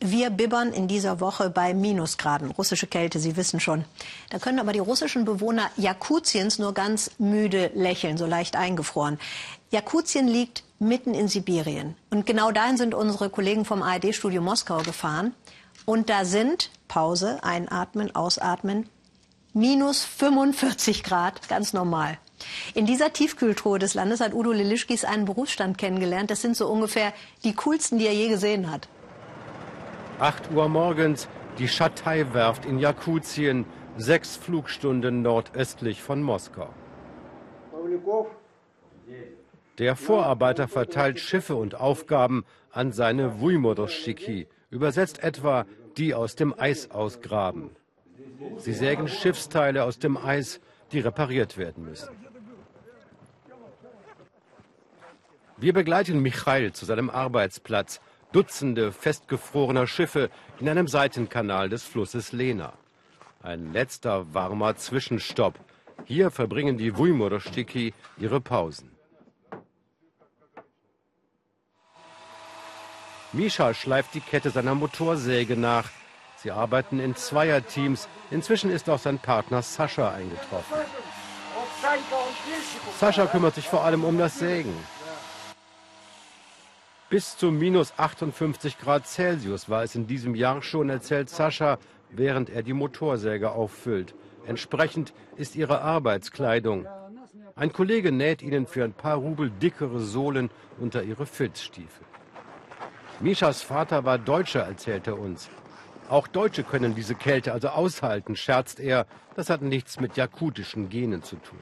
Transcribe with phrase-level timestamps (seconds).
[0.00, 2.52] Wir bibbern in dieser Woche bei Minusgraden.
[2.52, 3.84] Russische Kälte, Sie wissen schon.
[4.30, 9.18] Da können aber die russischen Bewohner Jakutiens nur ganz müde lächeln, so leicht eingefroren.
[9.70, 11.96] Jakutien liegt mitten in Sibirien.
[12.10, 15.34] Und genau dahin sind unsere Kollegen vom ARD-Studio Moskau gefahren.
[15.84, 18.88] Und da sind, Pause, einatmen, ausatmen,
[19.52, 22.18] minus 45 Grad, ganz normal.
[22.74, 26.30] In dieser Tiefkühltruhe des Landes hat Udo Lilischkis einen Berufsstand kennengelernt.
[26.30, 27.12] Das sind so ungefähr
[27.42, 28.88] die coolsten, die er je gesehen hat.
[30.18, 36.70] 8 Uhr morgens, die Schatei-Werft in Jakutien, sechs Flugstunden nordöstlich von Moskau.
[39.78, 46.90] Der Vorarbeiter verteilt Schiffe und Aufgaben an seine Wuimodoschiki, übersetzt etwa die aus dem Eis
[46.90, 47.70] ausgraben.
[48.56, 52.08] Sie sägen Schiffsteile aus dem Eis, die repariert werden müssen.
[55.56, 58.00] Wir begleiten Michail zu seinem Arbeitsplatz,
[58.32, 62.74] Dutzende festgefrorener Schiffe in einem Seitenkanal des Flusses Lena.
[63.42, 65.54] Ein letzter warmer Zwischenstopp.
[66.04, 68.90] Hier verbringen die Wujmorostiki ihre Pausen.
[73.32, 75.88] Misha schleift die Kette seiner Motorsäge nach.
[76.36, 78.08] Sie arbeiten in Zweierteams.
[78.30, 80.76] Inzwischen ist auch sein Partner Sascha eingetroffen.
[82.98, 84.74] Sascha kümmert sich vor allem um das Sägen.
[87.10, 91.78] Bis zu minus 58 Grad Celsius war es in diesem Jahr schon, erzählt Sascha,
[92.10, 94.14] während er die Motorsäge auffüllt.
[94.46, 96.86] Entsprechend ist ihre Arbeitskleidung.
[97.56, 102.04] Ein Kollege näht ihnen für ein paar Rubel dickere Sohlen unter ihre Filzstiefel.
[103.20, 105.48] Mishas Vater war Deutscher, erzählt er uns.
[106.10, 109.06] Auch Deutsche können diese Kälte also aushalten, scherzt er.
[109.34, 111.58] Das hat nichts mit jakutischen Genen zu tun.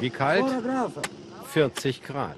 [0.00, 0.44] Wie kalt?
[1.52, 2.36] 40 Grad.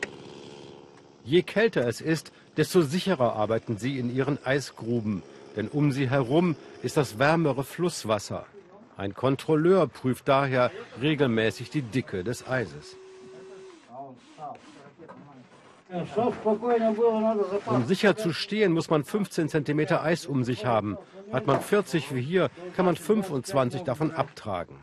[1.24, 5.22] Je kälter es ist, desto sicherer arbeiten sie in ihren Eisgruben,
[5.56, 8.46] denn um sie herum ist das wärmere Flusswasser.
[8.96, 10.70] Ein Kontrolleur prüft daher
[11.00, 12.96] regelmäßig die Dicke des Eises.
[17.66, 20.96] Um sicher zu stehen, muss man 15 cm Eis um sich haben.
[21.32, 24.76] Hat man 40 wie hier, kann man 25 davon abtragen.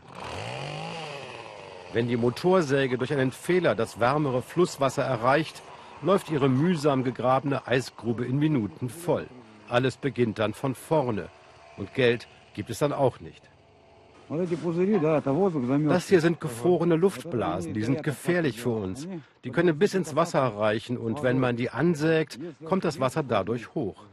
[1.92, 5.60] Wenn die Motorsäge durch einen Fehler das wärmere Flusswasser erreicht,
[6.02, 9.26] läuft ihre mühsam gegrabene Eisgrube in Minuten voll.
[9.68, 11.28] Alles beginnt dann von vorne.
[11.76, 13.42] Und Geld gibt es dann auch nicht.
[15.88, 19.08] Das hier sind gefrorene Luftblasen, die sind gefährlich für uns.
[19.42, 23.74] Die können bis ins Wasser reichen und wenn man die ansägt, kommt das Wasser dadurch
[23.74, 24.04] hoch.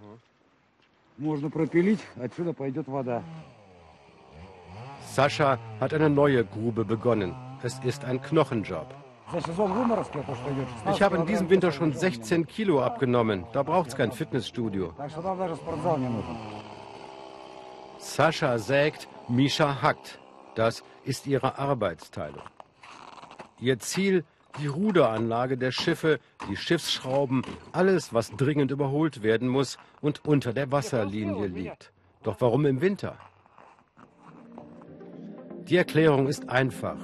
[5.14, 7.36] Sascha hat eine neue Grube begonnen.
[7.64, 8.88] Es ist ein Knochenjob.
[10.94, 13.46] Ich habe in diesem Winter schon 16 Kilo abgenommen.
[13.52, 14.94] Da braucht es kein Fitnessstudio.
[17.98, 20.20] Sascha sägt, Misha hackt.
[20.56, 22.44] Das ist ihre Arbeitsteilung.
[23.60, 24.24] Ihr Ziel,
[24.62, 26.20] die Ruderanlage der Schiffe,
[26.50, 27.42] die Schiffsschrauben,
[27.74, 31.92] alles, was dringend überholt werden muss und unter der Wasserlinie liegt.
[32.24, 33.18] Doch warum im Winter?
[35.68, 36.98] Die Erklärung ist einfach.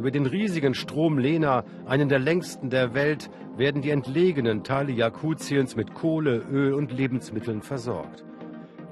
[0.00, 3.28] Über den riesigen Strom Lena, einen der längsten der Welt,
[3.58, 8.24] werden die entlegenen Teile Jakutiens mit Kohle, Öl und Lebensmitteln versorgt.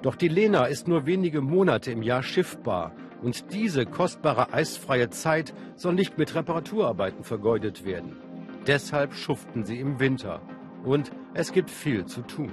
[0.03, 2.93] Doch die Lena ist nur wenige Monate im Jahr schiffbar
[3.23, 8.19] und diese kostbare eisfreie Zeit soll nicht mit Reparaturarbeiten vergeudet werden.
[8.67, 10.43] Deshalb schuften sie im Winter.
[10.85, 12.53] Und es gibt viel zu tun.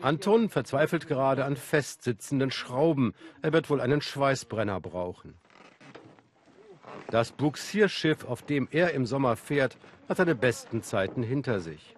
[0.00, 3.12] Anton verzweifelt gerade an festsitzenden Schrauben.
[3.40, 5.34] Er wird wohl einen Schweißbrenner brauchen.
[7.10, 9.76] Das Buxierschiff, auf dem er im Sommer fährt,
[10.08, 11.96] hat seine besten Zeiten hinter sich.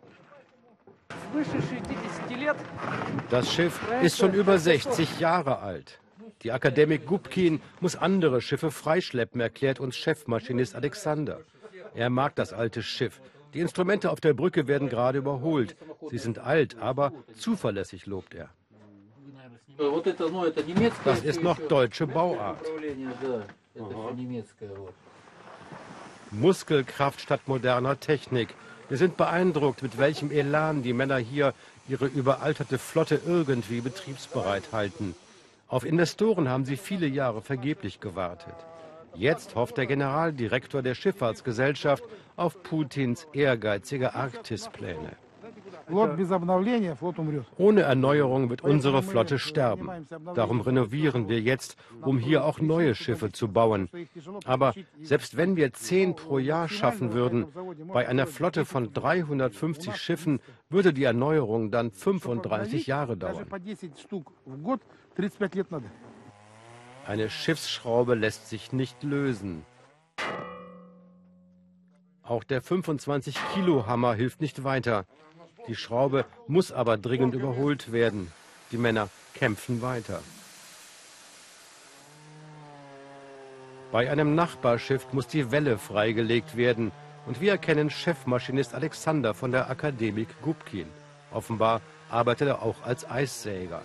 [3.30, 5.98] Das Schiff ist schon über 60 Jahre alt.
[6.42, 11.40] Die Akademik Gubkin muss andere Schiffe freischleppen, erklärt uns Chefmaschinist Alexander.
[11.94, 13.20] Er mag das alte Schiff.
[13.54, 15.76] Die Instrumente auf der Brücke werden gerade überholt.
[16.10, 18.48] Sie sind alt, aber zuverlässig, lobt er.
[21.04, 22.60] Das ist noch deutsche Bauart.
[26.32, 28.54] Muskelkraft statt moderner Technik.
[28.88, 31.54] Wir sind beeindruckt, mit welchem Elan die Männer hier
[31.88, 35.14] ihre überalterte Flotte irgendwie betriebsbereit halten.
[35.68, 38.54] Auf Investoren haben sie viele Jahre vergeblich gewartet.
[39.14, 42.04] Jetzt hofft der Generaldirektor der Schifffahrtsgesellschaft
[42.36, 45.16] auf Putins ehrgeizige Arktispläne.
[47.58, 49.88] Ohne Erneuerung wird unsere Flotte sterben.
[50.34, 53.88] Darum renovieren wir jetzt, um hier auch neue Schiffe zu bauen.
[54.44, 57.46] Aber selbst wenn wir zehn pro Jahr schaffen würden,
[57.92, 63.46] bei einer Flotte von 350 Schiffen würde die Erneuerung dann 35 Jahre dauern.
[67.04, 69.64] Eine Schiffsschraube lässt sich nicht lösen.
[72.22, 75.04] Auch der 25-Kilo-Hammer hilft nicht weiter.
[75.68, 78.32] Die Schraube muss aber dringend überholt werden.
[78.72, 80.20] Die Männer kämpfen weiter.
[83.92, 86.90] Bei einem Nachbarschiff muss die Welle freigelegt werden.
[87.26, 90.88] Und wir erkennen Chefmaschinist Alexander von der Akademik Gubkin.
[91.30, 91.80] Offenbar
[92.10, 93.82] arbeitet er auch als Eissäger.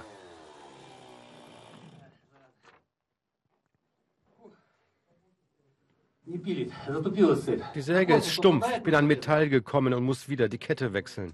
[7.76, 8.66] Die Säge ist stumpf.
[8.76, 11.34] Ich bin an Metall gekommen und muss wieder die Kette wechseln.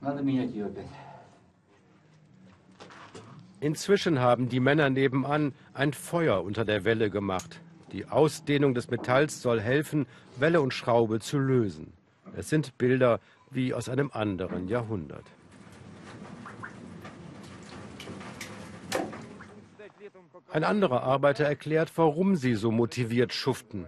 [3.60, 7.62] Inzwischen haben die Männer nebenan ein Feuer unter der Welle gemacht.
[7.94, 10.06] Die Ausdehnung des Metalls soll helfen,
[10.38, 11.94] Welle und Schraube zu lösen.
[12.36, 13.20] Es sind Bilder
[13.52, 15.24] wie aus einem anderen Jahrhundert.
[20.52, 23.88] Ein anderer Arbeiter erklärt, warum sie so motiviert schuften.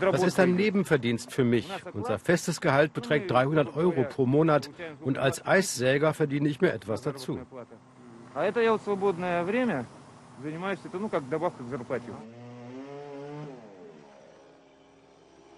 [0.00, 1.68] Das ist ein Nebenverdienst für mich.
[1.92, 7.02] Unser festes Gehalt beträgt 300 Euro pro Monat und als Eissäger verdiene ich mir etwas
[7.02, 7.40] dazu.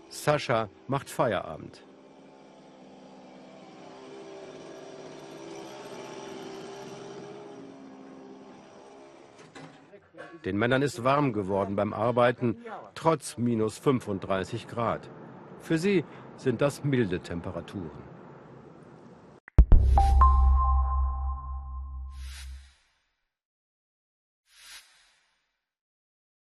[0.08, 1.82] Sascha macht Feierabend.
[10.44, 12.56] Den Männern ist warm geworden beim Arbeiten,
[12.94, 15.08] trotz minus 35 Grad.
[15.60, 16.04] Für sie
[16.36, 18.08] sind das milde Temperaturen.